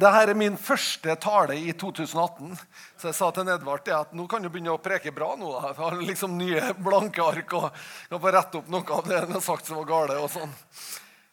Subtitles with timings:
[0.00, 2.54] Dette er min første tale i 2018.
[2.96, 5.34] Så jeg sa til Edvard at nå kan du begynne å preke bra.
[5.36, 5.50] nå.
[5.52, 5.72] Da.
[5.72, 7.66] Jeg har liksom nye blanke ark og
[8.08, 10.16] kan få rette opp noe av det han har sagt som var gale.
[10.24, 10.54] og sånn.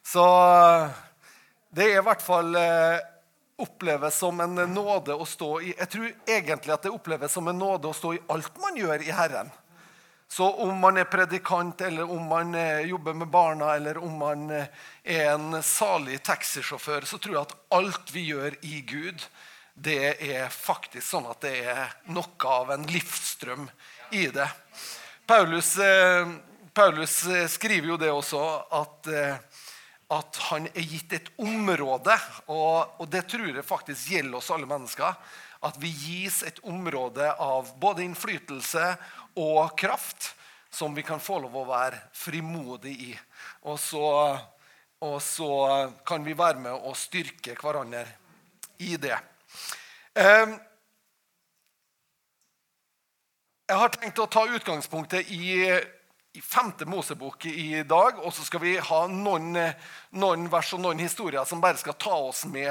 [0.04, 0.24] Så
[1.72, 2.98] det er i hvert fall eh,
[3.64, 7.58] oppleves som en nåde å stå i Jeg tror egentlig at det oppleves som en
[7.58, 9.52] nåde å stå i alt man gjør i Herren.
[10.30, 14.50] Så om man er predikant, eller om man eh, jobber med barna, eller om man
[14.50, 14.66] eh,
[15.04, 19.24] er en salig taxisjåfør, så tror jeg at alt vi gjør i Gud,
[19.72, 23.70] det er faktisk sånn at det er noe av en livsstrøm
[24.12, 24.50] i det.
[25.24, 26.28] Paulus, eh,
[26.76, 28.44] Paulus skriver jo det også,
[28.76, 29.08] at,
[30.12, 32.14] at han er gitt et område.
[32.52, 35.16] Og, og det tror jeg faktisk gjelder oss alle mennesker.
[35.64, 38.92] At vi gis et område av både innflytelse
[39.38, 40.34] og kraft
[40.70, 43.12] som vi kan få lov å være frimodig i.
[43.70, 44.04] Og så,
[45.02, 45.52] og så
[46.06, 48.04] kan vi være med og styrke hverandre
[48.84, 49.16] i det.
[50.18, 50.58] Ehm,
[53.68, 58.20] jeg har tenkt å ta utgangspunktet i, i femte Mosebok i dag.
[58.22, 59.50] Og så skal vi ha noen,
[60.16, 62.70] noen, vers og noen historier som bare skal ta oss med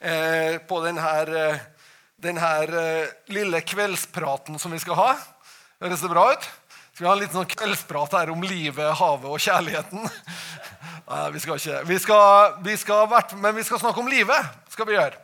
[0.00, 1.50] eh, på denne,
[2.16, 5.10] denne eh, lille kveldspraten som vi skal ha.
[5.78, 6.46] Høres det bra ut?
[6.90, 10.08] Skal vi ha en liten sånn kveldsprat her om livet, havet og kjærligheten?
[11.12, 11.76] Nei, vi skal ikke.
[11.86, 14.48] Vi skal, vi skal, men vi skal snakke om livet.
[14.74, 15.20] skal vi gjøre.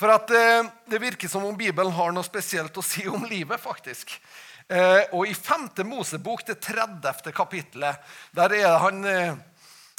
[0.00, 3.60] For at eh, Det virker som om Bibelen har noe spesielt å si om livet.
[3.60, 4.16] faktisk.
[4.64, 5.68] Eh, og I 5.
[5.84, 7.28] Mosebok, det 30.
[7.36, 8.00] kapittelet,
[8.32, 9.34] der er han eh,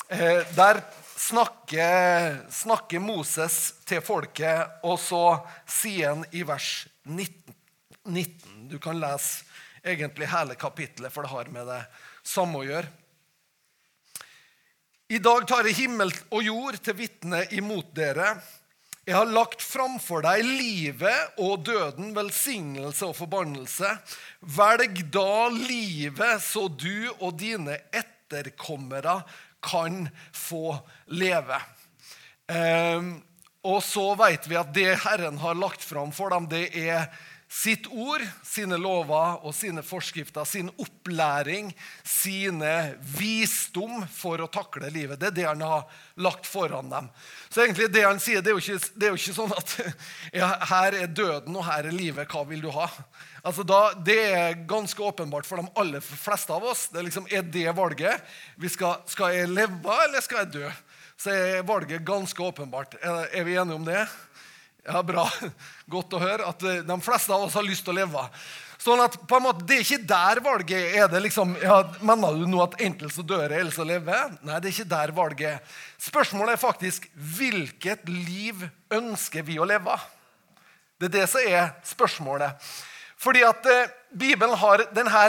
[0.10, 0.82] eh, Der
[1.14, 5.38] snakker, snakker, Moses til folket, og så
[5.70, 7.54] sier han i vers 19,
[8.10, 9.46] 19 Du kan lese
[9.88, 11.82] egentlig hele kapittelet, for det har med det
[12.26, 12.90] samme å gjøre.
[15.08, 18.34] I dag tar jeg himmel og jord til vitne imot dere.
[19.08, 23.94] Jeg har lagt framfor deg livet og døden, velsignelse og forbannelse.
[24.58, 29.22] Velg da livet, så du og dine etterkommere
[29.64, 30.76] kan få
[31.16, 31.62] leve.
[32.52, 33.14] Um,
[33.64, 37.08] og så vet vi at det Herren har lagt fram for dem, det er
[37.58, 41.72] sitt ord, sine lover og sine forskrifter, sin opplæring,
[42.06, 42.74] sine
[43.18, 45.18] visdom for å takle livet.
[45.18, 45.88] Det er det han har
[46.22, 47.08] lagt foran dem.
[47.50, 49.74] Så egentlig det han sier, det er jo ikke, er jo ikke sånn at
[50.40, 52.30] ja, her er døden, og her er livet.
[52.30, 52.86] Hva vil du ha?
[53.42, 56.88] Altså da, det er ganske åpenbart for de aller fleste av oss.
[56.94, 58.38] Det er, liksom, er det valget?
[58.70, 60.72] Skal, skal jeg leve, eller skal jeg dø?
[61.18, 63.00] Så er valget ganske åpenbart.
[63.02, 64.06] Er, er vi enige om det?
[64.88, 65.26] Ja, Bra.
[65.94, 68.24] Godt å høre at eh, de fleste av oss har lyst til å leve.
[68.80, 71.08] Sånn at på en måte, Det er ikke der valget er.
[71.12, 74.38] det liksom, ja, Mener du nå at enten så dør jeg, eller så lever?
[74.48, 75.80] Nei, det er ikke der valget er.
[76.08, 79.98] Spørsmålet er faktisk hvilket liv ønsker vi å leve?
[80.98, 82.70] Det er det som er spørsmålet.
[83.18, 85.24] Fordi at eh, Bibelen har denne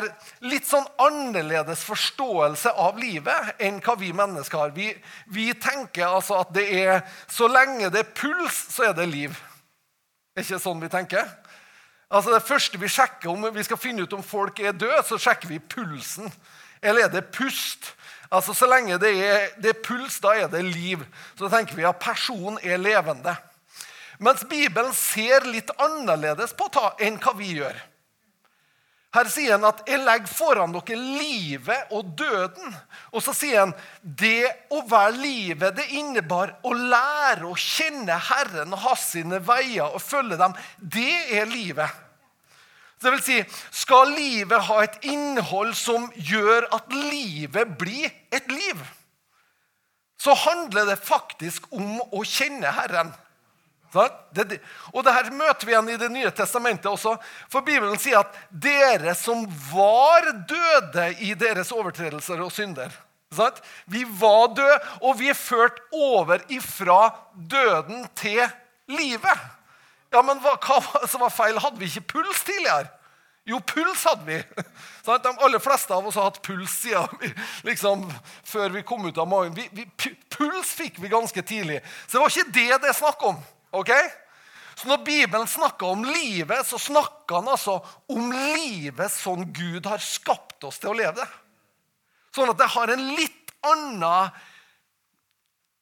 [0.45, 4.75] litt sånn annerledes forståelse av livet enn hva vi mennesker har.
[4.77, 4.91] Vi,
[5.33, 7.01] vi tenker altså at det er
[7.33, 9.37] så lenge det er puls, så er det liv.
[10.37, 11.27] Er ikke sånn vi tenker?
[12.09, 15.19] Altså Det første vi sjekker om vi skal finne ut om folk er døde, så
[15.21, 16.31] sjekker vi pulsen.
[16.81, 17.93] Eller er det pust?
[18.31, 21.05] Altså Så lenge det er, det er puls, da er det liv.
[21.37, 23.35] Så tenker vi at personen er levende.
[24.19, 27.77] Mens Bibelen ser litt annerledes på det enn hva vi gjør.
[29.15, 32.75] Her sier han at 'jeg legger foran dere livet og døden'.
[33.13, 38.73] Og så sier han det å være livet det innebar å lære å kjenne Herren
[38.73, 40.55] og ha sine veier og følge dem.
[40.77, 41.89] Det er livet.
[43.01, 43.39] Det vil si,
[43.71, 48.81] skal livet ha et innhold som gjør at livet blir et liv,
[50.19, 53.13] så handler det faktisk om å kjenne Herren.
[54.35, 54.59] Det,
[54.93, 57.15] og det her møter vi igjen i Det nye testamentet også.
[57.49, 62.93] For Bibelen sier at dere som var døde i deres overtredelser og synder
[63.87, 68.45] Vi var døde, og vi er ført over ifra døden til
[68.89, 69.49] livet.
[70.13, 71.59] Ja, Men hva, hva som var feil?
[71.61, 72.89] Hadde vi ikke puls tidligere?
[73.49, 74.43] Jo, puls hadde vi.
[75.25, 77.31] De aller fleste av oss har hatt puls siden
[77.65, 78.05] liksom,
[78.45, 79.55] før vi kom ut av magen.
[79.57, 79.87] Vi, vi,
[80.29, 81.81] puls fikk vi ganske tidlig.
[82.07, 83.39] Så det var ikke det det er snakk om.
[83.71, 83.93] Ok?
[84.79, 87.81] Så Når Bibelen snakker om livet, så snakker han altså
[88.15, 91.27] om livet sånn Gud har skapt oss til å leve det.
[92.35, 94.31] Sånn at det har en litt annen,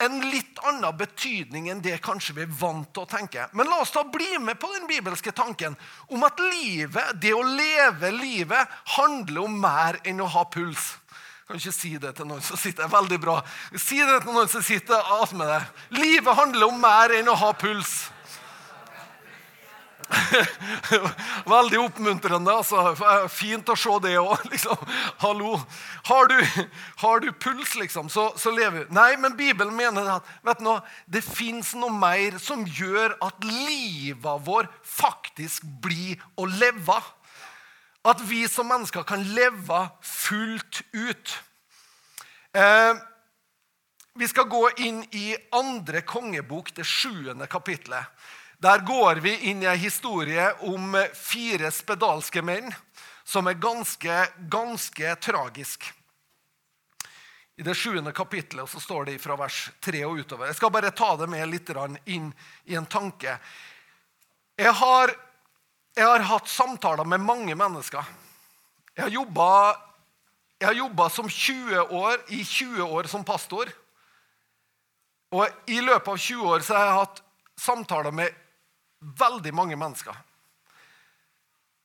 [0.01, 3.45] en litt annen betydning enn det kanskje vi er vant til å tenke.
[3.53, 5.77] Men la oss da bli med på den bibelske tanken
[6.09, 10.95] om at livet, det å leve livet, handler om mer enn å ha puls.
[11.47, 13.37] Kan ikke si det til noen som sitter veldig bra.
[13.79, 15.73] Si det til noen som sitter med deg.
[15.95, 18.09] Livet handler om mer enn å ha puls.
[21.55, 22.53] Veldig oppmuntrende.
[22.53, 23.29] altså.
[23.33, 24.43] Fint å se det òg.
[24.53, 24.83] Liksom.
[25.23, 25.57] Hallo.
[26.07, 26.37] Har du,
[27.03, 28.95] har du, puls, liksom, så, så lever du.
[28.95, 30.73] Nei, men Bibelen mener at vet du,
[31.11, 37.01] det fins noe mer som gjør at livet vår faktisk blir å leve.
[38.07, 41.35] At vi som mennesker kan leve fullt ut.
[42.55, 42.95] Eh,
[44.15, 48.07] vi skal gå inn i andre kongebok, det sjuende kapitlet.
[48.59, 52.71] Der går vi inn i en historie om fire spedalske menn
[53.27, 55.91] som er ganske, ganske tragisk.
[57.57, 60.47] I det sjuende kapittelet så står det fra vers tre og utover.
[60.49, 61.73] Jeg skal bare ta det med litt
[62.05, 62.33] inn
[62.65, 63.39] i en tanke.
[64.57, 65.13] Jeg har,
[65.97, 68.05] jeg har hatt samtaler med mange mennesker.
[68.97, 73.71] Jeg har jobba som 20 år, i 20 år som pastor.
[75.33, 77.23] Og i løpet av 20 år så har jeg hatt
[77.61, 78.37] samtaler med
[79.01, 80.17] veldig mange mennesker.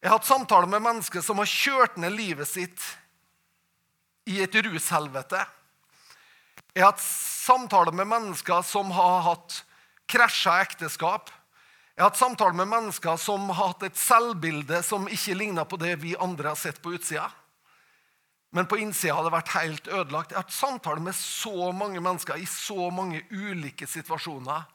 [0.01, 2.83] Jeg har hatt samtaler med mennesker som har kjørt ned livet sitt
[4.27, 5.43] i et rushelvete.
[6.75, 9.61] Jeg har hatt samtaler med mennesker som har hatt
[10.11, 11.31] krasja ekteskap.
[12.01, 15.77] Jeg har hatt samtaler med mennesker som har hatt et selvbilde som ikke ligner på
[15.77, 17.27] det vi andre har sett på utsida.
[18.57, 20.31] Men på innsida har det vært helt ødelagt.
[20.33, 24.65] Jeg har hatt samtaler med så mange mennesker i så mange ulike situasjoner.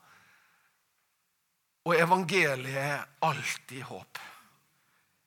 [1.90, 4.22] Og evangeliet er alltid håp.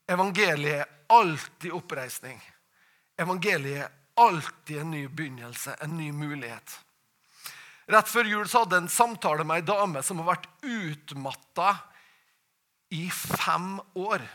[0.07, 2.39] Evangeliet er alltid oppreisning.
[3.19, 6.79] Evangeliet er alltid en ny begynnelse, en ny mulighet.
[7.89, 11.71] Rett før jul så hadde jeg en samtale med ei dame som har vært utmatta
[12.93, 14.25] i fem år.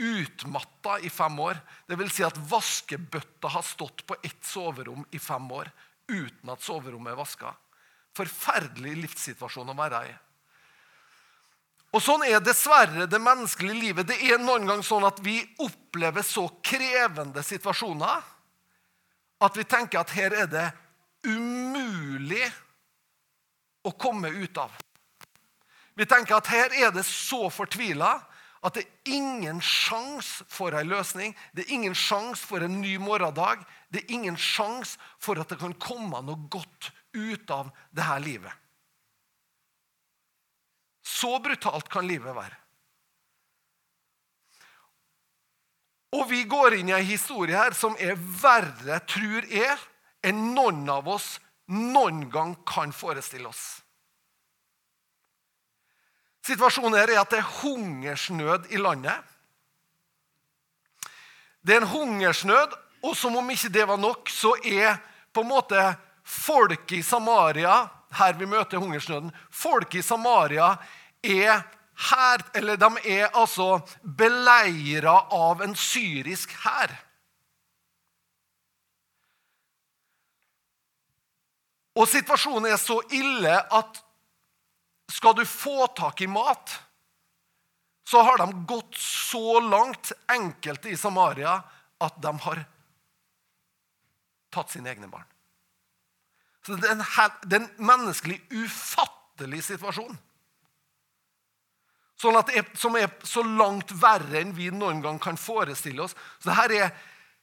[0.00, 1.60] Utmatta i fem år.
[1.88, 5.72] Det vil si at vaskebøtta har stått på ett soverom i fem år
[6.10, 7.54] uten at soverommet er vaska.
[8.16, 10.12] Forferdelig livssituasjon å være i.
[11.90, 14.10] Og Sånn er dessverre det menneskelige livet.
[14.10, 18.28] Det er noen gang sånn at vi opplever så krevende situasjoner
[19.40, 20.66] at vi tenker at her er det
[21.26, 22.46] umulig
[23.84, 24.72] å komme ut av.
[25.94, 28.14] Vi tenker at her er det så fortvila
[28.60, 31.34] at det er ingen sjanse for en løsning.
[31.56, 33.64] Det er ingen sjanse for en ny morgendag.
[33.88, 38.52] Det er ingen sjanse for at det kan komme noe godt ut av dette livet.
[41.00, 42.56] Så brutalt kan livet være.
[46.20, 49.76] Og vi går inn i en historie her som er verre, tror jeg,
[50.26, 51.38] enn noen av oss
[51.70, 53.80] noen gang kan forestille oss.
[56.46, 59.16] Situasjonen her er at det er hungersnød i landet.
[61.60, 62.74] Det er en hungersnød,
[63.04, 64.96] og som om ikke det var nok, så er
[65.32, 65.82] på en måte
[66.24, 67.84] folket i Samaria
[68.18, 69.30] her vi møter hungersnøden.
[69.50, 70.72] Folket i Samaria
[71.22, 71.62] er
[72.10, 76.96] her, eller de er altså beleira av en syrisk hær.
[81.98, 84.00] Og situasjonen er så ille at
[85.10, 86.76] skal du få tak i mat,
[88.06, 91.60] så har de gått så langt, enkelte i Samaria,
[92.00, 92.62] at de har
[94.50, 95.26] tatt sine egne barn.
[96.66, 100.16] Så det er en, menneskelig ufattelig situasjon.
[102.20, 106.04] Sånn at det er, som er så langt verre enn vi noen gang kan forestille
[106.04, 106.16] oss.
[106.42, 106.90] Så det er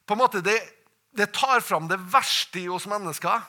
[0.05, 0.59] på en måte, det,
[1.17, 3.41] det tar fram det verste i oss mennesker.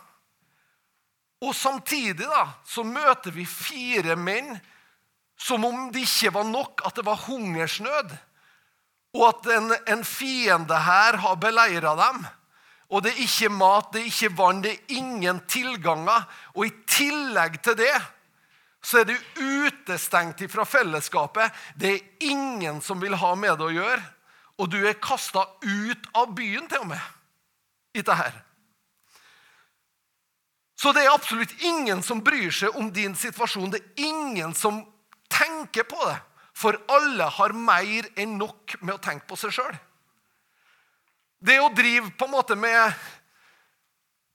[1.44, 4.56] Og samtidig da, så møter vi fire menn
[5.38, 8.16] som om det ikke var nok at det var hungersnød,
[9.14, 12.24] og at en, en fiende her har beleira dem.
[12.88, 16.24] Og det er ikke mat, det er ikke vann, det er ingen tilganger.
[16.56, 17.94] Og i tillegg til det
[18.84, 21.54] så er du utestengt fra fellesskapet.
[21.76, 24.02] Det er ingen som vil ha med det å gjøre.
[24.58, 27.02] Og du er kasta ut av byen til og med
[27.94, 28.38] i dette her.
[30.78, 33.72] Så det er absolutt ingen som bryr seg om din situasjon.
[33.74, 34.84] Det er ingen som
[35.30, 36.18] tenker på det.
[36.58, 39.74] For alle har mer enn nok med å tenke på seg sjøl.
[41.38, 42.94] Det å drive på en måte med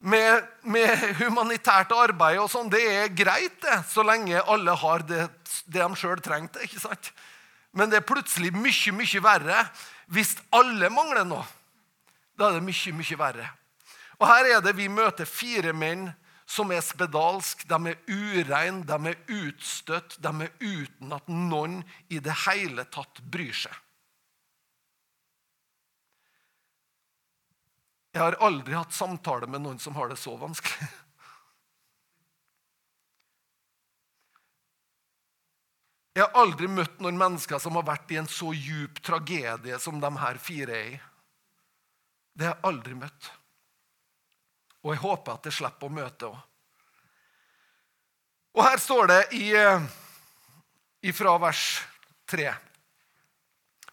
[0.04, 0.90] med, med,
[1.22, 5.30] humanitært arbeid og sånn, det er greit, det, så lenge alle har det,
[5.64, 6.60] det de sjøl trengte.
[6.66, 7.14] ikke sant?
[7.72, 9.62] Men det er plutselig mye, mye verre
[10.12, 11.46] hvis alle mangler noe.
[12.36, 13.48] Da er det mye, mye verre.
[14.20, 16.10] Og Her er det vi møter fire menn
[16.54, 21.80] som er spedalsk, de er ureine, de er utstøtt, de er uten at noen
[22.14, 23.80] i det hele tatt bryr seg.
[28.14, 30.90] Jeg har aldri hatt samtale med noen som har det så vanskelig.
[36.14, 39.98] Jeg har aldri møtt noen mennesker som har vært i en så djup tragedie som
[39.98, 41.00] de her fire er i.
[42.38, 43.32] Det har jeg aldri møtt.
[44.84, 46.50] Og jeg håper at jeg slipper å møte henne.
[48.54, 49.48] Og her står det i,
[51.10, 51.62] ifra fra vers
[52.30, 52.52] 3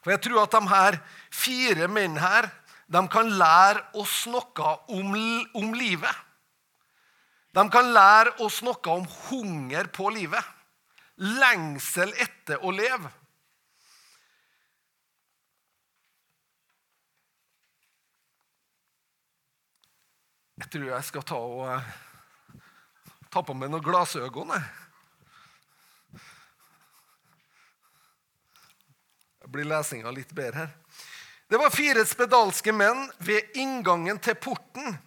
[0.02, 0.98] For jeg tror at de her
[1.32, 2.50] fire menn her
[2.90, 5.14] de kan lære oss noe om,
[5.54, 6.16] om livet.
[7.54, 10.42] De kan lære oss noe om hunger på livet.
[11.16, 13.08] Lengsel etter å leve.
[20.60, 22.60] Jeg tror jeg skal ta, og, eh,
[23.32, 24.58] ta på meg noen glassøyne.
[29.50, 30.74] Blir lesinga litt bedre her.
[31.50, 34.98] Det var fire spedalske menn ved inngangen til porten.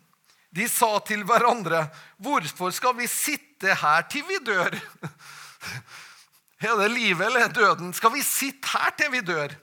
[0.52, 4.82] De sa til hverandre, 'Hvorfor skal vi sitte her til vi dør?'
[6.64, 7.94] Er det livet eller døden?
[7.94, 9.56] Skal vi sitte her til vi dør?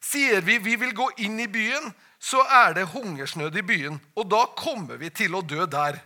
[0.00, 4.28] Sier vi vi vil gå inn i byen, så er det hungersnød i byen, og
[4.28, 5.98] da kommer vi til å dø der.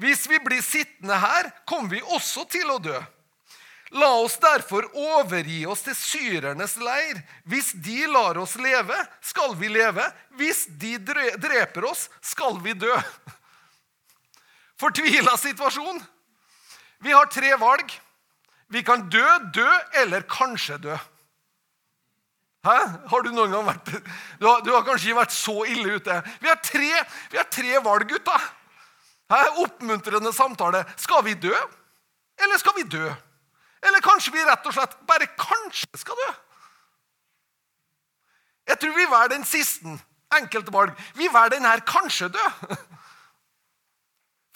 [0.00, 2.96] Hvis vi blir sittende her, kommer vi også til å dø.
[3.90, 7.18] La oss derfor overgi oss til syrernes leir.
[7.42, 10.04] Hvis de lar oss leve, skal vi leve.
[10.38, 12.94] Hvis de dreper oss, skal vi dø.
[14.80, 15.98] Fortvila situasjon.
[17.02, 17.90] Vi har tre valg.
[18.70, 20.96] Vi kan dø, dø eller kanskje dø.
[22.66, 22.76] Hæ?
[23.08, 23.88] Har du noen gang vært
[24.40, 26.16] du har, du har kanskje vært så ille ute.
[26.42, 26.90] Vi har tre,
[27.32, 28.36] vi har tre valg, gutta.
[29.32, 29.40] Hæ?
[29.64, 30.84] Oppmuntrende samtale.
[31.00, 31.56] Skal vi dø,
[32.40, 33.08] eller skal vi dø?
[33.80, 36.30] Eller kanskje vi rett og slett bare kanskje skal dø?
[38.68, 39.96] Jeg tror vi velger den siste.
[40.36, 40.92] Enkelte valg.
[41.18, 42.44] Vi velger den her kanskje dø.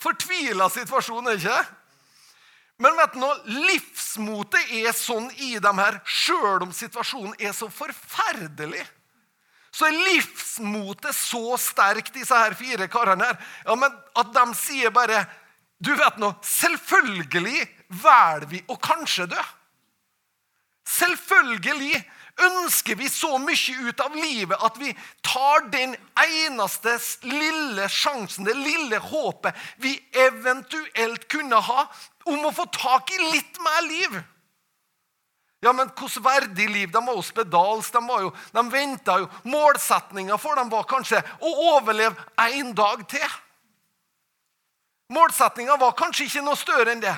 [0.04, 1.83] Fortvila situasjon, er ikke det?
[2.82, 3.36] Men vet du noe?
[3.68, 8.82] livsmotet er sånn i dem her, sjøl om situasjonen er så forferdelig.
[9.74, 14.94] Så er livsmotet så sterkt, disse her fire karene her, ja, men at de sier
[14.94, 15.24] bare
[15.84, 17.64] Du vet noe, selvfølgelig
[18.00, 19.42] velger vi å kanskje dø.
[20.88, 21.98] Selvfølgelig
[22.42, 24.90] ønsker vi så mye ut av livet at vi
[25.22, 29.94] tar den eneste lille sjansen, det lille håpet vi
[30.26, 31.86] eventuelt kunne ha
[32.26, 34.22] om å få tak i litt mer liv.
[35.64, 36.90] Ja, men hvordan verdig liv?
[36.92, 37.90] De var jo spedals.
[37.90, 39.28] De, var jo, de venta jo.
[39.48, 43.24] Målsetninga for dem var kanskje å overleve én dag til.
[45.14, 47.14] Målsetninga var kanskje ikke noe større enn det.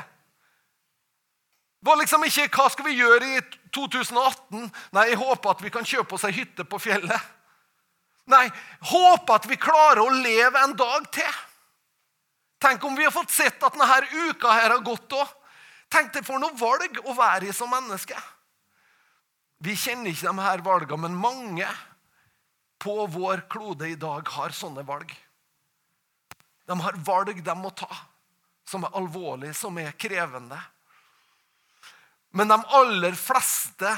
[1.86, 3.40] Var liksom ikke 'hva skal vi gjøre i
[3.70, 4.70] 2018'?
[4.92, 7.20] Nei, jeg håper at vi kan kjøpe oss ei hytte på fjellet.
[8.26, 8.50] Nei,
[8.90, 11.36] håper at vi klarer å leve en dag til.
[12.58, 15.28] Tenk om vi har fått sett at denne uka her har gått òg.
[15.92, 18.16] Tenk deg for noe valg å være i som menneske.
[19.62, 21.68] Vi kjenner ikke de her valgene, men mange
[22.82, 25.12] på vår klode i dag har sånne valg.
[26.66, 27.88] De har valg de må ta,
[28.66, 30.58] som er alvorlige, som er krevende.
[32.36, 33.90] Men de aller fleste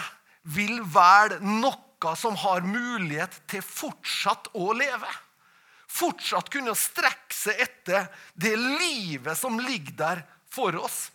[0.46, 5.10] vil velge noe som har mulighet til fortsatt å leve.
[5.90, 8.06] Fortsatt kunne strekke seg etter
[8.38, 11.08] det livet som ligger der for oss.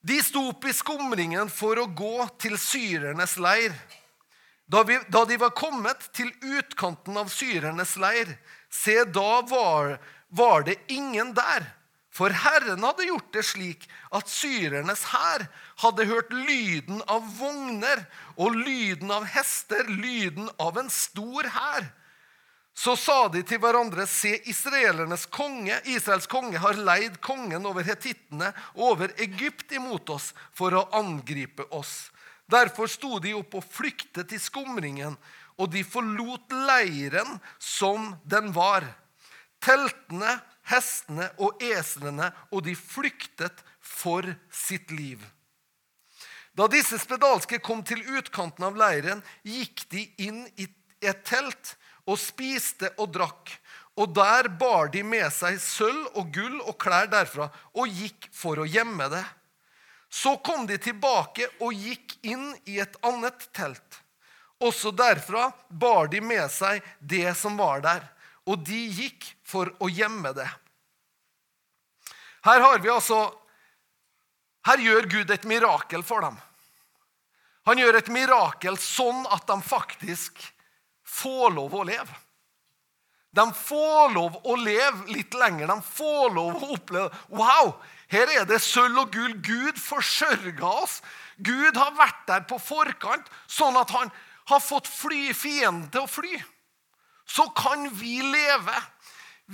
[0.00, 3.76] De sto opp i skumringen for å gå til syrernes leir.
[4.66, 8.32] Da, vi, da de var kommet til utkanten av syrernes leir,
[8.72, 9.98] se, da var,
[10.32, 11.68] var det ingen der.
[12.12, 15.46] For Herren hadde gjort det slik at syrernes hær
[15.80, 18.04] hadde hørt lyden av vogner
[18.36, 21.88] og lyden av hester, lyden av en stor hær.
[22.76, 28.52] Så sa de til hverandre, se, israelernes konge, Israels konge har leid kongen over hetittene
[28.74, 32.10] og over Egypt imot oss for å angripe oss.
[32.48, 35.16] Derfor sto de opp og flyktet i skumringen,
[35.60, 38.84] og de forlot leiren som den var.
[39.62, 40.40] Teltene
[40.70, 45.22] hestene og eslene, og de flyktet for sitt liv.
[46.52, 50.68] Da disse spedalske kom til utkanten av leiren, gikk de inn i
[51.02, 53.54] et telt og spiste og drakk.
[54.00, 58.60] Og der bar de med seg sølv og gull og klær derfra og gikk for
[58.60, 59.24] å gjemme det.
[60.12, 64.00] Så kom de tilbake og gikk inn i et annet telt.
[64.62, 68.04] Også derfra bar de med seg det som var der
[68.48, 70.48] og de gikk for å gjemme det.
[72.42, 73.20] Her har vi altså
[74.66, 76.36] Her gjør Gud et mirakel for dem.
[77.66, 80.38] Han gjør et mirakel sånn at de faktisk
[81.02, 82.14] får lov å leve.
[83.32, 85.70] De får lov å leve litt lenger.
[85.70, 87.74] De får lov å oppleve Wow!
[88.12, 89.34] Her er det sølv og gull.
[89.40, 90.98] Gud forsørga oss.
[91.40, 94.12] Gud har vært der på forkant, sånn at han
[94.50, 96.36] har fått fly, fienden til å fly.
[97.32, 98.74] Så kan vi leve.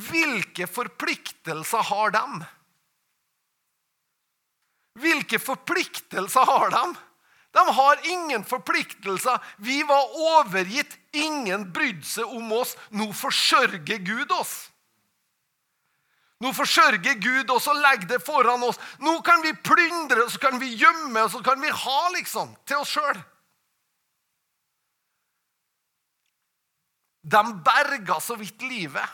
[0.08, 2.24] Hvilke forpliktelser har de?
[4.98, 6.82] Hvilke forpliktelser har de?
[7.54, 9.38] De har ingen forpliktelser.
[9.56, 10.98] Vi var overgitt.
[11.12, 12.74] Ingen brydde seg om oss.
[12.90, 14.56] Nå forsørger Gud oss.
[16.38, 18.78] Nå forsørger Gud oss og legger det foran oss.
[19.02, 22.94] Nå kan vi plyndre, så kan vi gjemme, så kan vi ha liksom til oss
[22.94, 23.18] sjøl.
[27.28, 29.08] De berga så vidt livet.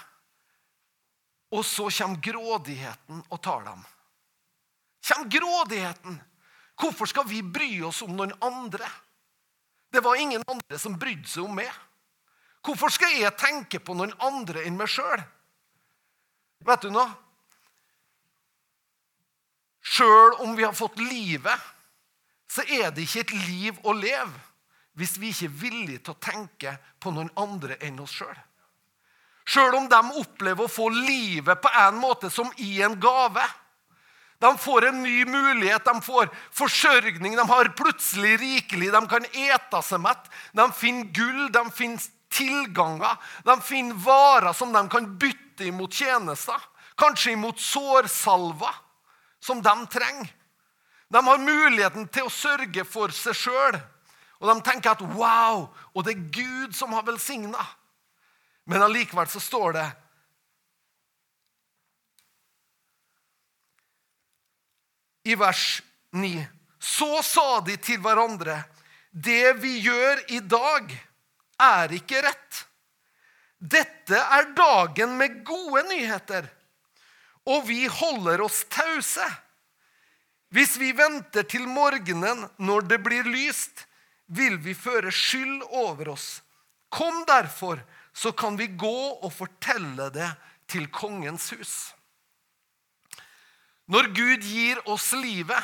[1.55, 3.83] Og så kommer grådigheten og tar dem.
[5.09, 6.21] Kommer grådigheten.
[6.81, 8.87] Hvorfor skal vi bry oss om noen andre?
[9.91, 11.71] Det var ingen andre som brydde seg om meg.
[12.65, 15.21] Hvorfor skal jeg tenke på noen andre enn meg sjøl?
[16.65, 17.11] Vet du noe?
[19.85, 21.71] Sjøl om vi har fått livet,
[22.49, 24.54] så er det ikke et liv å leve
[24.95, 28.37] hvis vi ikke er villige til å tenke på noen andre enn oss sjøl.
[29.45, 33.45] Sjøl om de opplever å få livet på en måte som i en gave.
[34.41, 39.83] De får en ny mulighet, de får forsørgning, de har plutselig rikelig, de kan ete
[39.85, 40.31] seg mett.
[40.57, 46.71] De finner gull, de finner tilganger, de finner varer som de kan bytte imot tjenester.
[46.99, 48.75] Kanskje imot sårsalver
[49.43, 50.31] som de trenger.
[51.13, 53.77] De har muligheten til å sørge for seg sjøl.
[54.43, 57.63] Og de tenker at wow, og det er Gud som har velsigna.
[58.65, 59.89] Men allikevel så står det
[65.25, 66.47] i vers 9
[66.79, 68.59] Så sa de til hverandre,
[69.11, 70.91] det vi gjør i dag,
[71.65, 72.59] er ikke rett.
[73.57, 76.51] Dette er dagen med gode nyheter,
[77.49, 79.25] og vi holder oss tause.
[80.53, 83.84] Hvis vi venter til morgenen når det blir lyst,
[84.27, 86.43] vil vi føre skyld over oss.
[86.89, 90.31] Kom derfor, så kan vi gå og fortelle det
[90.71, 91.75] til kongens hus.
[93.91, 95.61] Når Gud gir oss livet,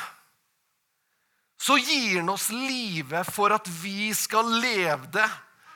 [1.60, 5.28] så gir han oss livet for at vi skal leve det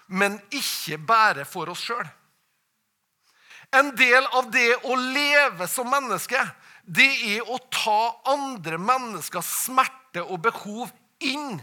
[0.06, 2.06] men ikke bare for oss sjøl.
[3.74, 6.38] En del av det å leve som menneske,
[6.84, 10.92] det er å ta andre menneskers smerte og behov
[11.24, 11.58] inn.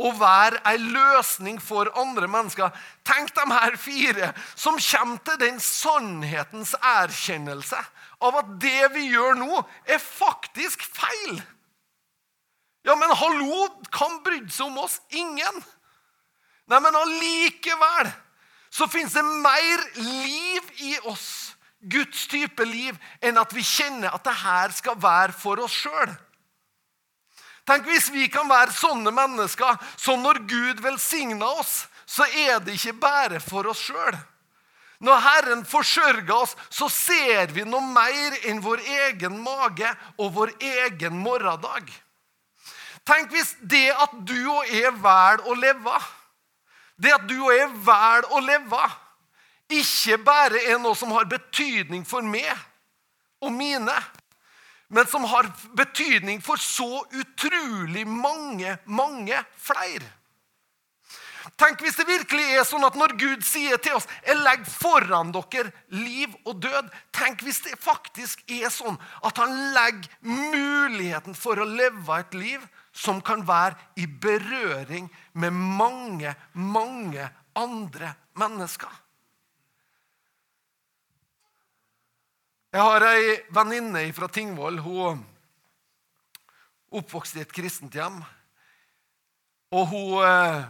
[0.00, 2.72] Og være ei løsning for andre mennesker.
[3.04, 7.80] Tenk de her fire som kommer til den sannhetens erkjennelse
[8.20, 11.40] av at det vi gjør nå, er faktisk feil.
[12.84, 14.98] Ja, men hallo, kan brydde seg om oss?
[15.12, 15.62] Ingen.
[16.70, 18.12] Nei, men allikevel
[18.70, 24.24] så fins det mer liv i oss, Guds type liv, enn at vi kjenner at
[24.24, 26.12] det her skal være for oss sjøl.
[27.70, 32.74] Tenk hvis vi kan være sånne mennesker som når Gud velsigner oss, så er det
[32.74, 34.16] ikke bare for oss sjøl.
[35.06, 40.56] Når Herren forsørger oss, så ser vi noe mer enn vår egen mage og vår
[40.58, 41.86] egen morgendag.
[43.06, 45.94] Tenk hvis det at du og jeg velger å leve
[47.00, 48.80] det at du og jeg velger å leve,
[49.70, 52.50] ikke bare er noe som har betydning for meg
[53.40, 53.94] og mine,
[54.90, 55.48] men som har
[55.78, 60.06] betydning for så utrolig mange, mange flere.
[61.60, 65.32] Tenk hvis det virkelig er sånn at når Gud sier til oss 'Jeg legger foran
[65.32, 71.56] dere liv og død', tenk hvis det faktisk er sånn at han legger muligheten for
[71.56, 78.90] å leve et liv som kan være i berøring med mange, mange andre mennesker.
[82.70, 84.76] Jeg har ei venninne fra Tingvoll.
[84.78, 85.24] Hun
[86.94, 88.20] oppvokste i et kristent hjem.
[89.74, 90.68] Og hun eh,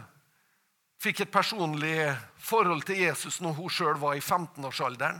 [1.01, 2.09] fikk et personlig
[2.41, 5.19] forhold til Jesus når hun sjøl var i 15-årsalderen.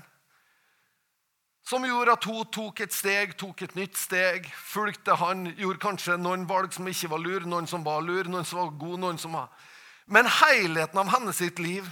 [1.69, 6.17] Som gjorde at hun tok et steg, tok et nytt steg, fulgte han, gjorde kanskje
[6.17, 9.21] noen valg som ikke var lur, noen som var lur, noen som var god, noen
[9.21, 9.53] som var
[10.09, 11.85] Men helheten av hennes sitt liv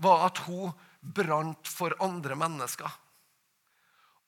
[0.00, 0.72] var at hun
[1.04, 2.88] brant for andre mennesker.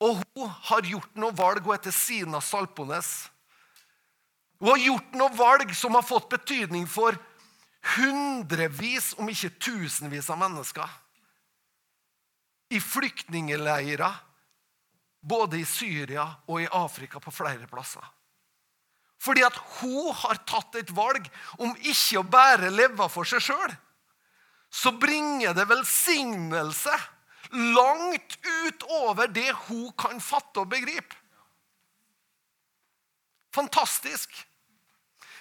[0.02, 1.62] Og hun har gjort noe valg.
[1.62, 3.30] Hun heter Sina Salpones.
[4.58, 7.18] Hun har gjort noe valg som har fått betydning for
[7.96, 10.90] hundrevis, om ikke tusenvis av mennesker.
[12.72, 14.20] I flyktningleirer
[15.22, 18.04] både i Syria og i Afrika på flere plasser.
[19.22, 21.28] Fordi at hun har tatt et valg
[21.62, 23.74] om ikke å bare leve for seg sjøl.
[24.72, 26.94] Så bringer det velsignelse
[27.52, 31.16] langt utover det hun kan fatte og begripe.
[33.52, 34.32] Fantastisk.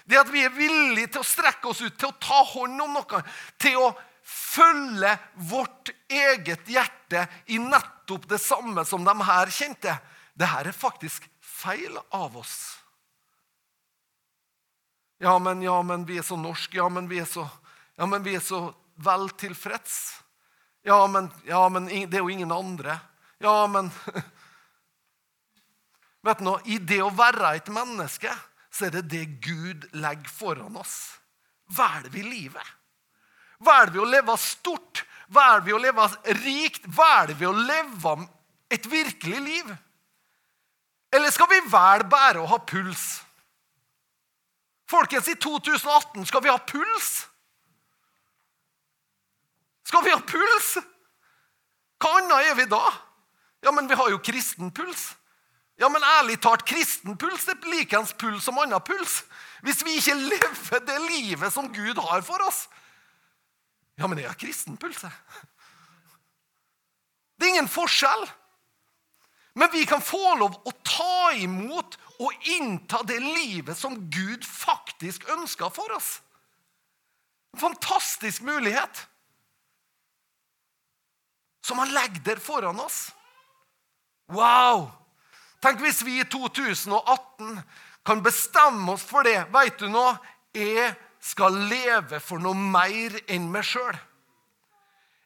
[0.06, 2.97] Det at vi er villige til å strekke oss ut, til å ta hånd om
[2.97, 3.21] noe,
[3.62, 5.13] til å følge
[5.50, 9.95] vårt eget hjerte i nettopp det samme som de her kjente.
[10.34, 12.58] Det her er faktisk feil av oss.
[15.21, 16.80] Ja, men, ja, men vi er så norske.
[16.80, 17.45] Ja, men vi er så,
[17.95, 18.71] ja, men vi er så
[19.02, 20.00] vel tilfreds.
[20.84, 23.00] Ja men, ja, men det er jo ingen andre.
[23.38, 23.91] Ja, men
[26.22, 26.62] Vet du noe?
[26.70, 28.30] I det å være et menneske
[28.72, 31.17] så er det det Gud legger foran oss.
[31.74, 32.67] Velger vi livet?
[33.62, 35.04] Velger vi å leve stort?
[35.34, 36.08] Velger vi å leve
[36.44, 36.86] rikt?
[36.86, 38.15] Velger vi å leve
[38.72, 39.74] et virkelig liv?
[41.12, 43.22] Eller skal vi velge bare å ha puls?
[44.91, 47.12] Folkens, i 2018 skal vi ha puls.
[49.92, 50.68] Skal vi ha puls?
[52.00, 52.80] Hva annet er vi da?
[53.60, 55.10] Ja, men vi har jo kristen puls.
[55.82, 59.18] Ja, men ærlig talt, kristen puls er likeens puls som annen puls.
[59.66, 62.64] Hvis vi ikke lever det livet som Gud har for oss.
[64.00, 65.12] Ja, men jeg har kristen puls, jeg.
[67.36, 68.26] Det er ingen forskjell.
[69.60, 75.28] Men vi kan få lov å ta imot og innta det livet som Gud faktisk
[75.36, 76.22] ønsker for oss.
[77.52, 79.10] En fantastisk mulighet
[81.62, 83.12] som han legger der foran oss.
[84.32, 84.89] Wow!
[85.62, 87.60] Tenk hvis vi i 2018
[88.06, 89.38] kan bestemme oss for det.
[89.54, 90.15] Veit du noe?
[90.58, 93.93] Jeg skal leve for noe mer enn meg sjøl.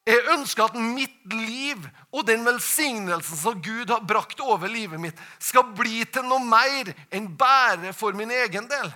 [0.05, 1.81] Jeg ønsker at mitt liv
[2.13, 6.91] og den velsignelsen som Gud har brakt over livet mitt, skal bli til noe mer
[7.09, 8.91] enn bare for min egen del.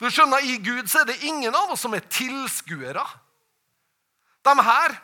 [0.00, 3.04] Du skjønner, I Gud så er det ingen av oss som er tilskuere.
[4.46, 4.96] De her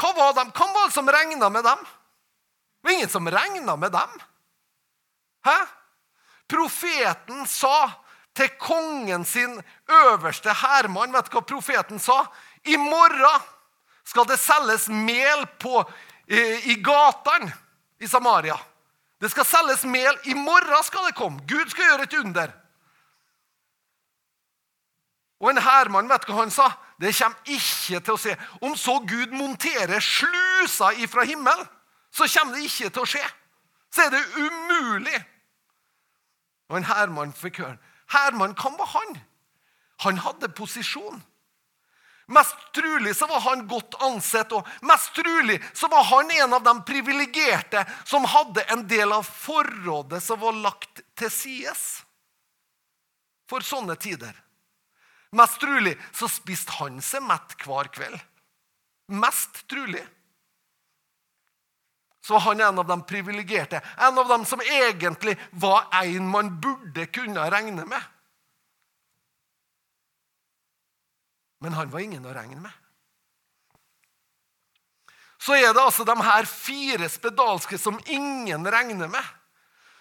[0.00, 0.44] Hva var de?
[0.50, 1.82] Hvem var det som regna med dem?
[1.84, 4.16] Det var ingen som regna med dem.
[5.44, 5.58] Hæ?
[6.50, 7.90] Profeten sa
[8.34, 12.24] til kongen sin øverste hærmann Vet du hva profeten sa?
[12.64, 13.46] I morgen
[14.04, 15.80] skal det selges mel på,
[16.26, 16.40] i,
[16.72, 17.52] i gatene
[17.98, 18.56] i Samaria.
[19.20, 20.18] Det skal selges mel.
[20.28, 21.40] I morgen skal det komme.
[21.48, 22.52] Gud skal gjøre et under.
[25.40, 26.68] Og en hærmann, vet du hva han sa?
[27.00, 28.34] Det kommer ikke til å se.
[28.62, 31.66] Om så Gud monterer sluser ifra himmelen,
[32.14, 33.24] så kommer det ikke til å skje.
[33.94, 35.18] Så er det umulig.
[36.70, 37.78] Og en Herman fikk høre.
[38.14, 39.16] Herman, hvem var han?
[40.06, 41.22] Han hadde posisjon.
[42.26, 46.62] Mest trolig så var han godt ansett, og mest trolig så var han en av
[46.64, 51.84] de privilegerte som hadde en del av forrådet som var lagt til sides
[53.50, 54.32] for sånne tider.
[55.34, 58.20] Mest trolig så spiste han seg mett hver kveld.
[59.18, 60.04] Mest trolig.
[62.24, 66.54] Så var han en av de privilegerte, en av dem som egentlig var en man
[66.60, 68.00] burde kunne regne med.
[71.60, 72.72] Men han var ingen å regne med.
[75.40, 79.24] Så er det altså de her fire spedalske som ingen regner med,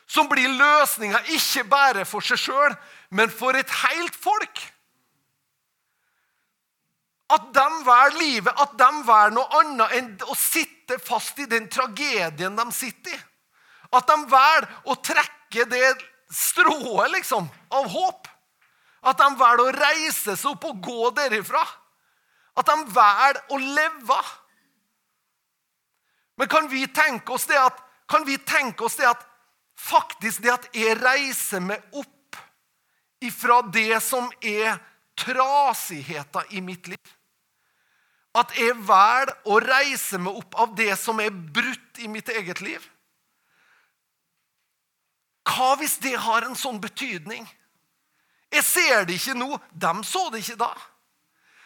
[0.07, 2.75] som blir løsninga ikke bare for seg sjøl,
[3.11, 4.63] men for et helt folk.
[7.33, 11.65] At de velger livet, at de velger noe annet enn å sitte fast i den
[11.71, 13.21] tragedien de sitter i.
[13.93, 15.93] At de velger å trekke det
[16.33, 18.29] strået liksom, av håp.
[19.05, 21.63] At de velger å reise seg opp og gå derifra.
[22.57, 24.21] At de velger å leve.
[26.37, 27.81] Men kan vi tenke oss det at,
[28.13, 29.25] oss det at
[29.79, 32.37] faktisk det at jeg reiser meg opp
[33.23, 34.77] ifra det som er
[35.17, 37.13] trasigheta i mitt liv
[38.33, 42.61] at jeg velger å reise meg opp av det som er brutt i mitt eget
[42.65, 42.81] liv?
[45.43, 47.45] Hva hvis det har en sånn betydning?
[48.53, 49.57] Jeg ser det ikke nå.
[49.71, 50.71] De så det ikke da.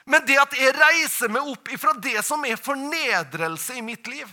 [0.08, 4.28] Men det at jeg reiser meg opp ifra det som er fornedrelse i mitt liv,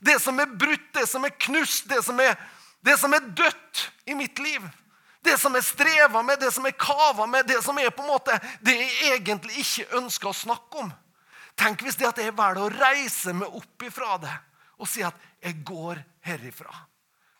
[0.00, 2.36] det som er brutt, det som er knust, det som er,
[2.84, 4.64] det som er dødt i mitt liv
[5.26, 8.12] det som er streva med, det som er kava med, det som er på en
[8.14, 10.92] måte det jeg egentlig ikke ønsker å snakke om.
[11.56, 14.34] Tenk hvis det at jeg velger å reise meg opp ifra det
[14.76, 16.72] og si at jeg går herifra.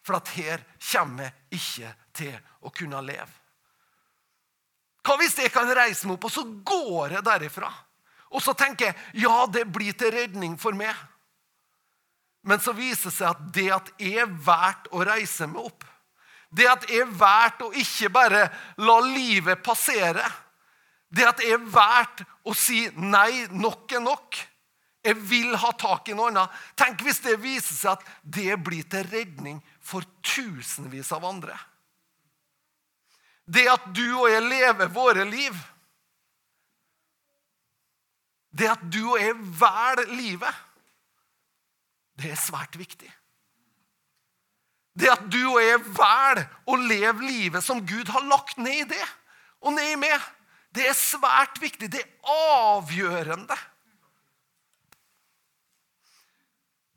[0.06, 3.32] For at her kommer jeg ikke til å kunne leve.
[5.06, 7.68] Hva hvis jeg kan reise meg opp, og så går jeg derifra?
[8.34, 10.94] Og så tenker jeg ja, det blir til redning for meg.
[12.46, 15.84] Men så viser det seg at det at jeg verdt å reise meg opp,
[16.56, 18.42] det at jeg verdt å ikke bare
[18.80, 20.24] la livet passere
[21.08, 24.38] det at det er verdt å si nei, nok er nok.
[25.06, 26.54] Jeg vil ha tak i noe annet.
[26.78, 31.54] Tenk hvis det viser seg at det blir til redning for tusenvis av andre.
[33.46, 35.54] Det at du og jeg lever våre liv,
[38.56, 40.62] det at du og jeg velger livet,
[42.16, 43.10] det er svært viktig.
[44.96, 48.90] Det at du og jeg velger å leve livet som Gud har lagt ned i
[48.96, 49.06] det,
[49.62, 50.24] og ned i meg,
[50.76, 51.88] det er svært viktig.
[51.92, 52.32] Det er
[52.76, 53.56] avgjørende.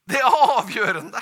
[0.10, 1.22] Det er avgjørende.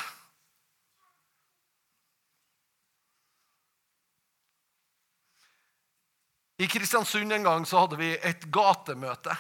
[6.57, 9.35] I Kristiansund en gang så hadde vi et gatemøte.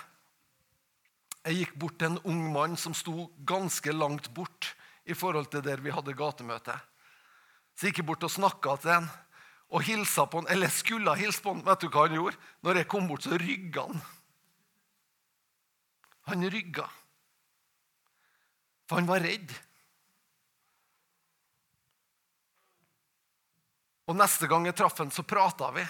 [1.47, 4.75] Jeg gikk bort til en ung mann som sto ganske langt bort
[5.07, 6.75] i forhold til der vi hadde gatemøte.
[7.73, 9.09] Så jeg gikk bort og snakka til han
[9.67, 11.63] og hilsa på han, eller skulle ha hilst på han.
[11.65, 12.39] Vet du hva han gjorde?
[12.63, 14.01] Når jeg kom bort, så rygga han.
[16.27, 16.87] Han rygga.
[18.87, 19.51] For han var redd.
[24.07, 25.83] Og Neste gang jeg traff han, så prata vi.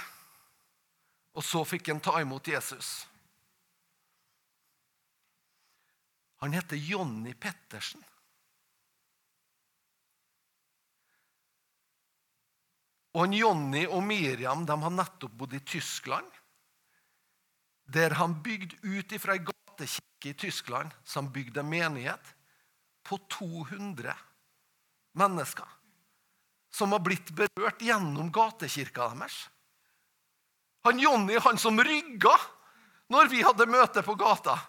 [1.38, 3.06] Og så fikk han ta imot Jesus.
[6.42, 8.02] Han heter Jonny Pettersen.
[13.18, 16.28] Og han Jonny og Miriam de har nettopp bodd i Tyskland.
[17.90, 22.30] Der han bygde ut ifra ei gatekirke i Tyskland som bygde en menighet
[23.08, 24.14] på 200
[25.18, 25.66] mennesker.
[26.70, 29.40] Som har blitt berørt gjennom gatekirka deres.
[30.86, 32.36] Han Jonny, han som rygga
[33.10, 34.60] når vi hadde møte på gata.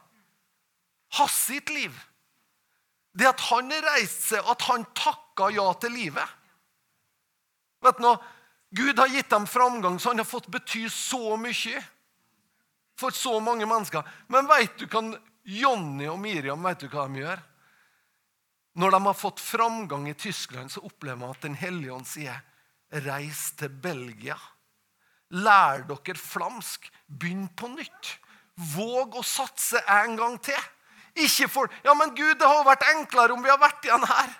[1.20, 1.92] Hans sitt liv.
[3.12, 6.36] Det at han reiste seg, at han takka ja til livet.
[7.84, 8.37] Vet du noe?
[8.70, 11.80] Gud har gitt dem framgang, så han har fått bety så mye
[12.98, 14.04] for så mange mennesker.
[14.28, 15.02] Men vet du hva
[15.48, 17.40] Jonny og Miriam vet du hva de gjør?
[18.78, 22.42] Når de har fått framgang i Tyskland, så opplever man at Den hellige ånd sier
[22.92, 24.38] 'reis til Belgia'.
[25.30, 26.90] Lær dere flamsk.
[27.08, 28.18] Begynn på nytt.
[28.54, 30.60] Våg å satse en gang til.
[31.14, 34.30] Ikke for Ja, men Gud, det har vært enklere om vi har vært igjen her.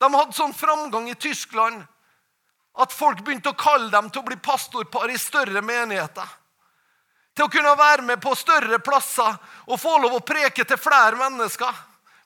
[0.00, 1.86] De hadde sånn framgang i Tyskland
[2.72, 6.28] at folk begynte å kalle dem til å bli pastorpar i større menigheter.
[7.32, 11.16] Til å kunne være med på større plasser og få lov å preke til flere
[11.20, 11.72] mennesker.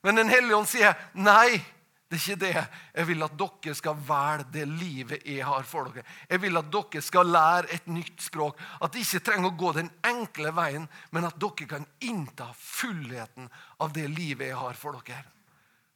[0.02, 1.62] Men Den hellige ånd sier nei.
[2.06, 2.66] Det er ikke det.
[2.94, 6.06] Jeg vil at dere skal velge det livet jeg har for dere.
[6.30, 8.60] Jeg vil at dere skal lære et nytt språk.
[8.78, 13.50] At de ikke trenger å gå den enkle veien, men at dere kan innta fullheten
[13.82, 15.24] av det livet jeg har for dere.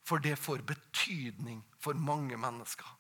[0.02, 2.99] For det får betydning for mange mennesker.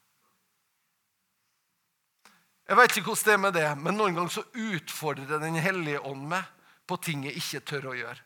[2.70, 6.00] Jeg vet ikke hvordan det er med det, men noen ganger så utfordrer Den hellige
[6.06, 6.44] ånd meg
[6.86, 8.20] på ting jeg ikke tør å gjøre.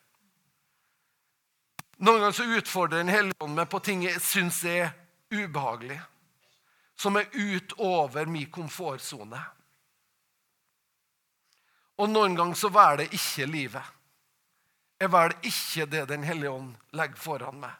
[2.05, 4.91] Noen ganger så utfordrer Den hellige ånd meg på ting jeg syns er
[5.33, 5.97] ubehagelig.
[6.93, 9.41] Som er utover min komfortsone.
[11.97, 13.93] Og noen ganger så velger jeg ikke livet.
[15.01, 17.73] Jeg velger ikke det Den hellige ånd legger foran meg.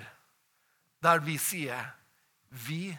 [1.05, 1.85] der vi sier
[2.65, 2.97] vi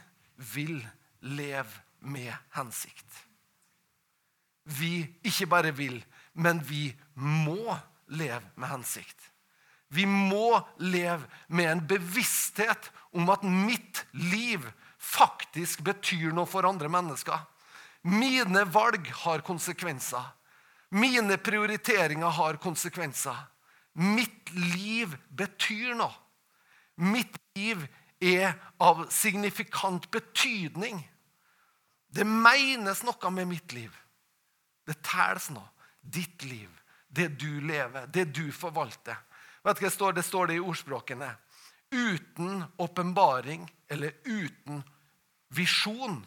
[0.54, 0.88] vil
[1.20, 1.70] leve
[2.06, 3.26] med hensikt.
[4.66, 9.30] Vi ikke bare vil, men vi må leve med hensikt.
[9.88, 14.66] Vi må leve med en bevissthet om at mitt liv
[14.98, 17.38] faktisk betyr noe for andre mennesker.
[18.02, 20.35] Mine valg har konsekvenser.
[20.96, 23.36] Mine prioriteringer har konsekvenser.
[23.92, 26.14] Mitt liv betyr noe.
[26.96, 27.82] Mitt liv
[28.24, 31.02] er av signifikant betydning.
[32.08, 33.92] Det menes noe med mitt liv.
[34.88, 35.68] Det telles noe.
[36.00, 36.70] Ditt liv,
[37.08, 39.18] det du lever, det du forvalter.
[39.66, 41.32] Vet du hva Det står det, står det i ordspråkene.
[41.90, 44.84] Uten åpenbaring eller uten
[45.48, 46.20] visjon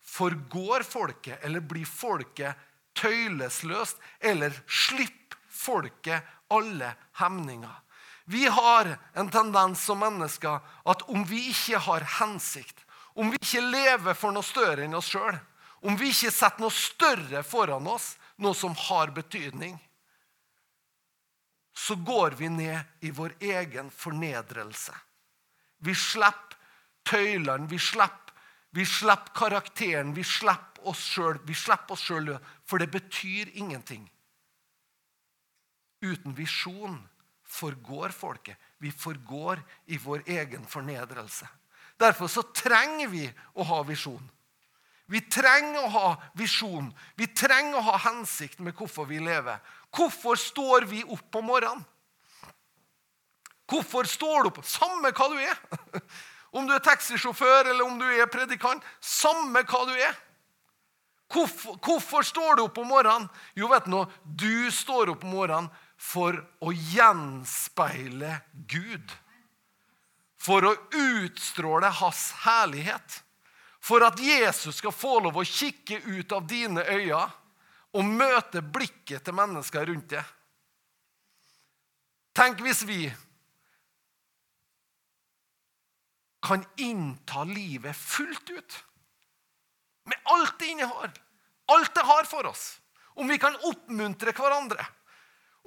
[0.00, 2.56] forgår folket eller blir folket
[2.98, 7.76] tøylesløst eller slipp folket alle hemninger.
[8.24, 12.84] Vi har en tendens som mennesker at om vi ikke har hensikt,
[13.16, 15.38] om vi ikke lever for noe større enn oss sjøl,
[15.80, 19.78] om vi ikke setter noe større foran oss, noe som har betydning,
[21.78, 24.92] så går vi ned i vår egen fornedrelse.
[25.78, 26.58] Vi slipper
[27.08, 28.34] tøylene, vi slipper,
[28.76, 31.38] vi slipper karakteren, vi slipper oss sjøl.
[31.46, 32.34] Vi slipper oss sjøl
[32.68, 34.04] for det betyr ingenting.
[36.04, 37.00] Uten visjon
[37.48, 38.56] forgår folket.
[38.78, 41.48] Vi forgår i vår egen fornedrelse.
[41.98, 44.22] Derfor så trenger vi å ha visjon.
[45.08, 46.90] Vi trenger å ha visjon.
[47.16, 49.58] Vi trenger å ha hensikt med hvorfor vi lever.
[49.96, 51.86] Hvorfor står vi opp om morgenen?
[53.68, 54.60] Hvorfor står du opp?
[54.64, 55.56] Samme hva du er.
[56.56, 58.80] Om du er taxisjåfør eller om du er predikant.
[59.04, 60.14] Samme hva du er.
[61.28, 63.28] Hvorfor, hvorfor står du opp om morgenen?
[63.56, 64.08] Jo, vet du noe?
[64.24, 68.38] Du står opp om morgenen for å gjenspeile
[68.70, 69.12] Gud.
[70.38, 73.20] For å utstråle hans herlighet.
[73.80, 77.26] For at Jesus skal få lov å kikke ut av dine øyne
[77.96, 80.34] og møte blikket til mennesker rundt deg.
[82.36, 83.08] Tenk hvis vi
[86.44, 88.76] kan innta livet fullt ut.
[90.34, 91.12] Alt det innehar.
[91.72, 92.80] Alt det har for oss.
[93.18, 94.86] Om vi kan oppmuntre hverandre.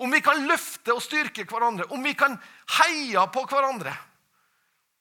[0.01, 1.87] Om vi kan løfte og styrke hverandre.
[1.93, 2.37] Om vi kan
[2.79, 3.93] heie på hverandre.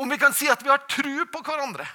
[0.00, 1.86] Om vi kan si at vi har tru på hverandre.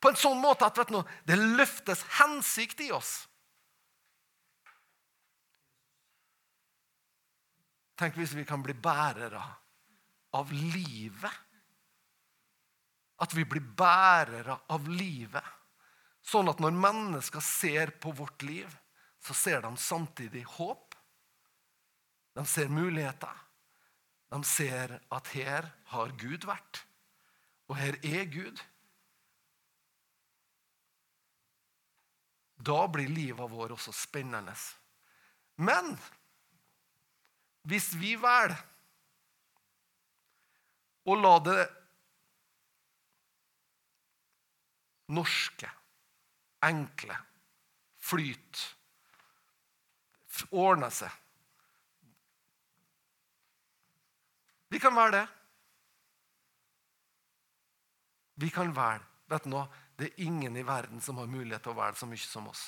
[0.00, 3.22] På en sånn måte at du, det løftes hensikt i oss.
[7.96, 9.40] Tenk hvis vi kan bli bærere
[10.34, 11.42] av livet.
[13.22, 15.44] At vi blir bærere av livet.
[16.24, 18.68] Sånn at når mennesker ser på vårt liv,
[19.24, 20.94] så ser de samtidig håp.
[22.34, 23.42] De ser muligheter.
[24.32, 26.82] De ser at her har Gud vært.
[27.68, 28.60] Og her er Gud.
[32.64, 34.56] Da blir livet vårt også spennende.
[35.60, 35.94] Men
[37.68, 38.56] hvis vi velger
[41.04, 41.62] å la det
[45.12, 45.68] norske,
[46.66, 47.16] enkle,
[48.04, 48.62] Flyt.
[50.50, 51.20] ordne seg
[54.74, 55.26] Vi kan være det.
[58.42, 59.04] Vi kan velge.
[59.30, 59.68] Vet du noe?
[59.94, 62.64] Det er ingen i verden som har mulighet til å være så mye som oss.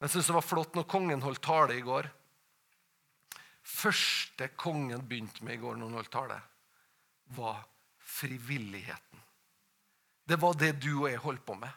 [0.00, 2.08] Jeg syns det var flott når kongen holdt tale i går.
[3.62, 6.40] første kongen begynte med i går, når han holdt tale,
[7.36, 7.60] var
[7.98, 9.20] frivilligheten.
[10.24, 11.70] Det var det du og jeg holdt på med.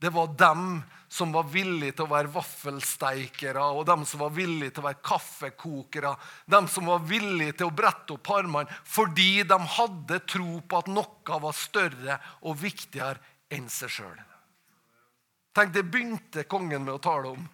[0.00, 4.72] Det var dem som var villige til å være vaffelsteikere, og dem som var villige
[4.72, 6.14] til å være kaffekokere,
[6.48, 10.88] dem som var villige til å brette opp armene fordi de hadde tro på at
[10.88, 13.20] noe var større og viktigere
[13.52, 14.20] enn seg sjøl.
[15.52, 17.48] Tenk, Det begynte kongen med å tale om.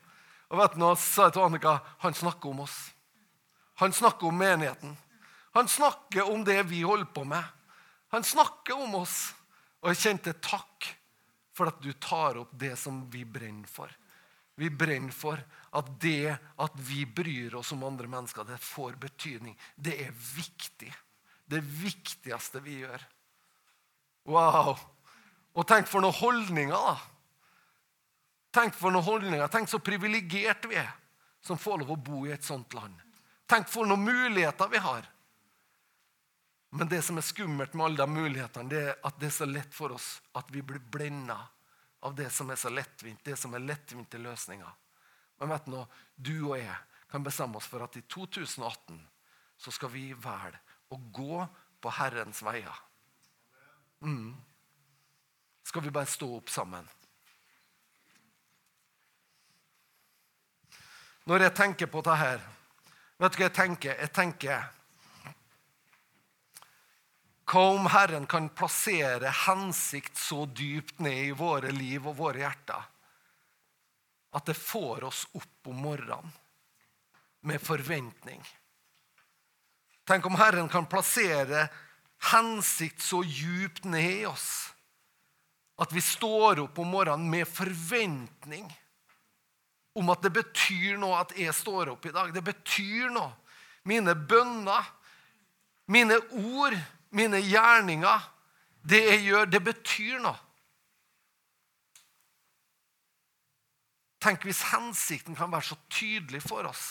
[0.53, 2.77] Og vet du, nå sa jeg til Annika han snakker om oss.
[3.83, 4.95] Han snakker om menigheten.
[5.57, 7.43] Han snakker om det vi holder på med.
[8.15, 9.35] Han snakker om oss.
[9.87, 10.89] Og jeg kjente takk
[11.55, 13.93] for at du tar opp det som vi brenner for.
[14.59, 15.39] Vi brenner for
[15.79, 19.55] at det at vi bryr oss om andre mennesker, det får betydning.
[19.79, 20.91] Det er viktig.
[21.47, 23.05] Det viktigste vi gjør.
[24.27, 24.75] Wow!
[25.55, 26.97] Og tenk for noen holdninger, da.
[28.59, 29.47] Tenk for noen holdninger.
[29.55, 30.91] Tenk så privilegert vi er
[31.47, 32.97] som får lov å bo i et sånt land.
[33.47, 35.07] Tenk for noen muligheter vi har.
[36.71, 39.47] Men det som er skummelt med alle de mulighetene, det er at det er så
[39.49, 41.39] lett for oss at vi blir blenda
[42.07, 44.73] av det som er så lettvint, det som er lettvinte løsninger.
[45.41, 46.77] Men vet du nå, Du og jeg
[47.11, 48.99] kan bestemme oss for at i 2018
[49.57, 50.61] så skal vi velge
[50.93, 51.47] å gå
[51.81, 52.83] på Herrens veier.
[54.01, 54.35] Mm.
[55.67, 56.87] Skal vi bare stå opp sammen?
[61.27, 62.39] Når jeg tenker på dette
[63.19, 63.97] vet du hva jeg tenker?
[63.99, 64.67] Jeg tenker
[67.47, 72.93] hva om Herren kan plassere hensikt så dypt ned i våre liv og våre hjerter
[74.37, 76.33] at det får oss opp om morgenen
[77.47, 78.43] med forventning?
[80.07, 81.69] Tenk om Herren kan plassere
[82.33, 84.51] hensikt så djupt ned i oss
[85.79, 88.67] at vi står opp om morgenen med forventning
[89.97, 92.33] om at det betyr noe at jeg står opp i dag.
[92.35, 93.31] Det betyr noe.
[93.89, 94.85] Mine bønner,
[95.89, 96.75] mine ord
[97.17, 98.29] mine gjerninger,
[98.87, 100.37] det jeg gjør, det betyr noe.
[104.23, 106.87] Tenk hvis hensikten kan være så tydelig for oss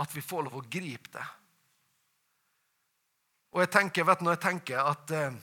[0.00, 1.24] at vi får lov å gripe det.
[3.54, 5.36] Og jeg tenker, vet du, når jeg tenker at eh,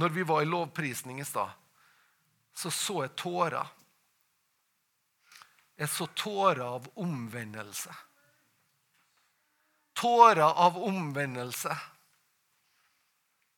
[0.00, 1.52] når vi var i lovprisning i stad,
[2.54, 3.68] så så jeg tårer.
[5.78, 7.94] Jeg så tårer av omvendelse.
[10.00, 11.76] Tårer av omvendelse.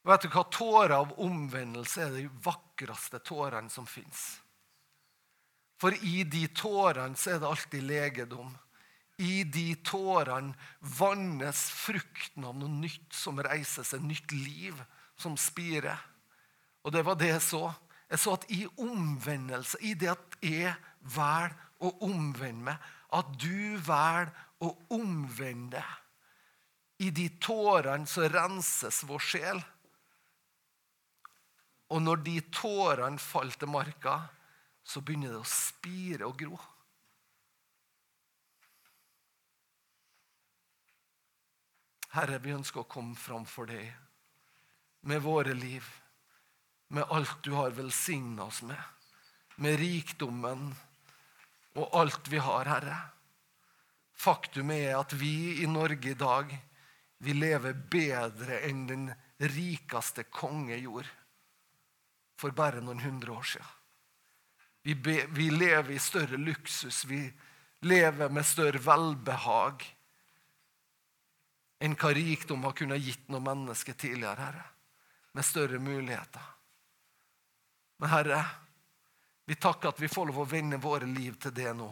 [0.03, 0.43] Vet du hva?
[0.51, 4.43] Tårer av omvendelse er de vakreste tårene som fins.
[5.79, 8.51] For i de tårene så er det alltid legedom.
[9.23, 10.55] I de tårene
[10.99, 14.79] vannes frukten av noe nytt som reiser seg, nytt liv
[15.19, 15.99] som spirer.
[16.83, 17.67] Og det var det jeg så.
[18.11, 20.75] Jeg så at i omvendelse, i det at jeg
[21.15, 24.33] velger å omvende meg, at du velger
[24.63, 25.83] å omvende
[27.03, 29.63] I de tårene så renses vår sjel.
[31.93, 34.17] Og når de tårene faller til marka,
[34.83, 36.57] så begynner det å spire og gro.
[42.13, 43.93] Herre, vi ønsker å komme fram for deg
[45.09, 45.85] med våre liv,
[46.93, 48.81] med alt du har velsigna oss med,
[49.57, 50.69] med rikdommen
[51.81, 52.99] og alt vi har, Herre.
[54.13, 56.53] Faktum er at vi i Norge i dag
[57.25, 59.09] vi lever bedre enn den
[59.41, 61.22] rikeste konge gjorde
[62.39, 63.79] for bare noen hundre år siden.
[64.83, 67.23] Vi, be, vi lever i større luksus, vi
[67.87, 69.85] lever med større velbehag
[71.83, 74.65] enn hva rikdom har kunnet gitt noen mennesker tidligere, Herre.
[75.33, 76.45] Med større muligheter.
[77.99, 78.43] Men Herre,
[79.47, 81.91] vi takker at vi får lov å vende våre liv til det nå.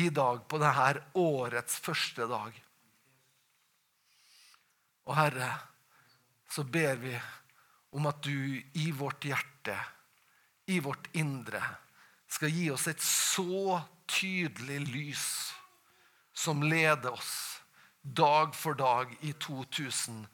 [0.00, 2.56] I dag, på dette årets første dag.
[5.04, 5.50] Og Herre,
[6.48, 7.12] så ber vi
[7.92, 9.76] om at du i vårt hjerte,
[10.66, 11.62] i vårt indre,
[12.32, 15.26] skal gi oss et så tydelig lys
[16.32, 17.34] som leder oss
[18.02, 20.26] dag for dag i 2018.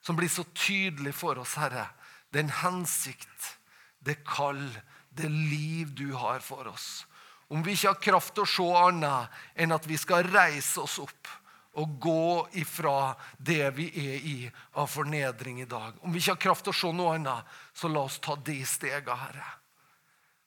[0.00, 1.88] Som blir så tydelig for oss, Herre,
[2.32, 3.56] den hensikt,
[4.00, 4.62] det kall,
[5.10, 7.04] det liv du har for oss.
[7.50, 11.00] Om vi ikke har kraft til å se annet enn at vi skal reise oss
[11.02, 11.28] opp
[11.72, 14.36] å gå ifra det vi er i
[14.72, 15.94] av fornedring i dag.
[16.00, 18.58] Om vi ikke har kraft til å se noe annet, så la oss ta de
[18.66, 19.46] stegene, Herre.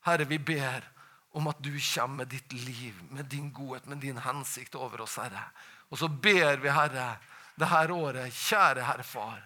[0.04, 0.90] Herre, vi ber
[1.34, 5.16] om at du kommer med ditt liv, med din godhet, med din hensikt over oss,
[5.18, 5.48] Herre.
[5.90, 7.16] Og så ber vi, Herre,
[7.56, 9.42] det her året, kjære Herre Far,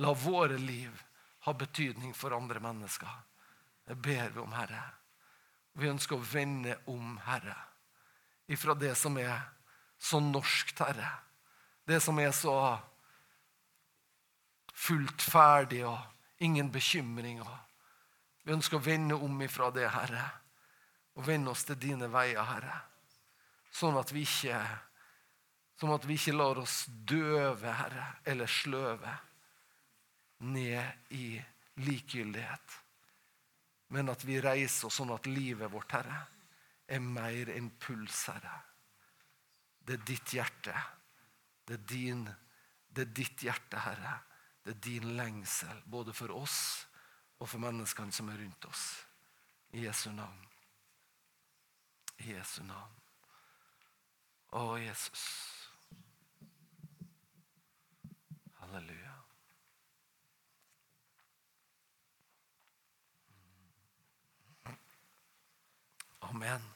[0.00, 1.04] la våre liv
[1.44, 3.08] ha betydning for andre mennesker.
[3.84, 4.82] Det ber vi om, Herre.
[5.74, 7.56] Vi ønsker å vende om, Herre,
[8.46, 9.40] ifra det som er
[10.02, 11.10] så norskt, Herre.
[11.86, 12.56] Det som er så
[14.74, 17.50] fullt ferdig og ingen bekymringer.
[18.42, 20.24] Vi ønsker å vende om ifra det, Herre,
[21.14, 22.80] og vende oss til dine veier, Herre.
[23.72, 24.58] Sånn at vi ikke,
[25.78, 29.14] sånn at vi ikke lar oss døve, Herre, eller sløve
[30.42, 31.36] ned i
[31.86, 32.78] likegyldighet.
[33.94, 36.24] Men at vi reiser oss sånn at livet vårt, Herre,
[36.90, 38.58] er mer enn puls, Herre.
[39.86, 40.74] Det er ditt hjerte.
[41.66, 42.26] Det er, din,
[42.88, 44.18] det er ditt hjerte, Herre.
[44.62, 46.58] Det er din lengsel, både for oss
[47.42, 48.84] og for menneskene som er rundt oss.
[49.74, 50.44] I Jesu navn.
[52.22, 52.98] I Jesu navn.
[54.52, 55.24] Å, Jesus.
[58.60, 59.16] Halleluja.
[66.28, 66.70] Amen.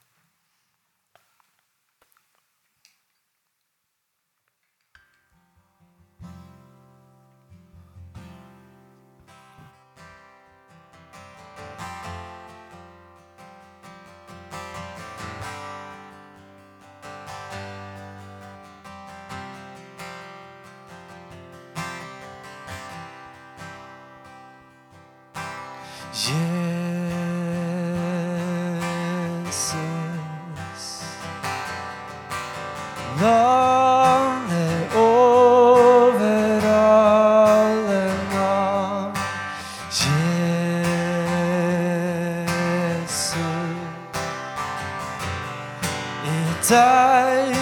[39.88, 40.06] 夜
[43.06, 43.36] 色
[46.24, 46.26] 已
[46.60, 47.55] 在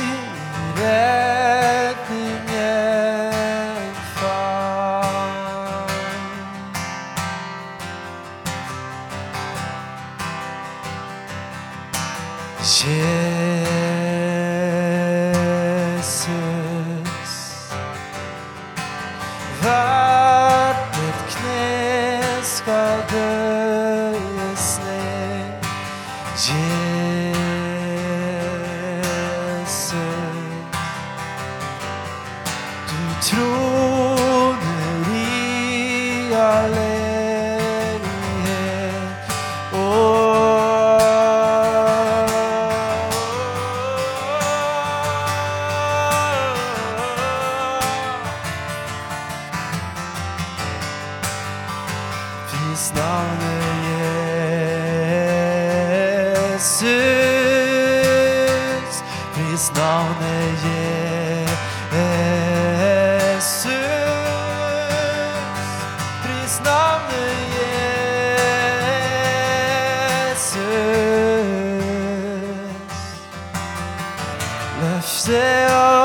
[75.04, 76.03] myself.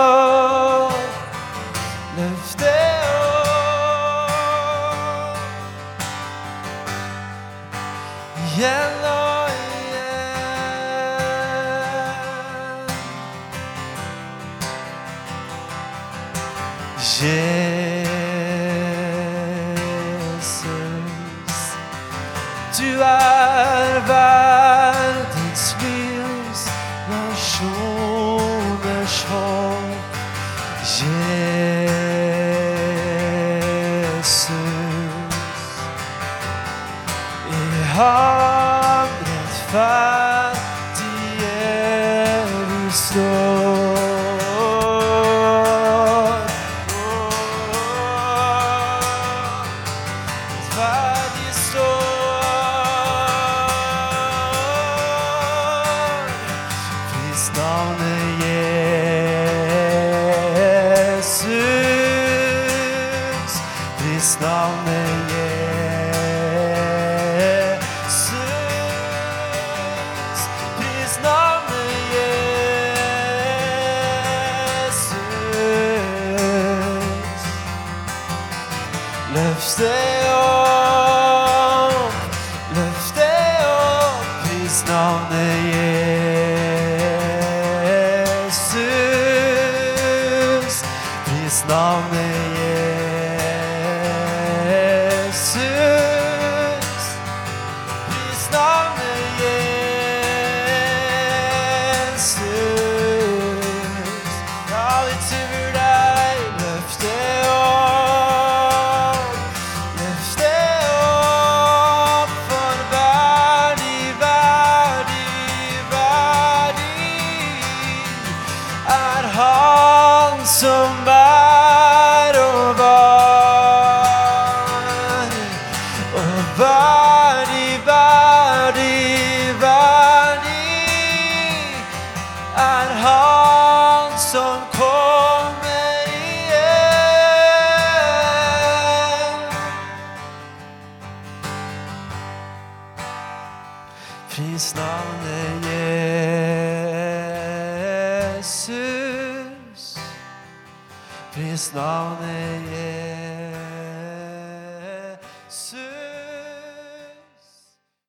[79.33, 80.78] Løft det opp,